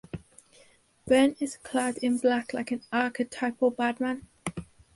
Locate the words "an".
2.71-2.81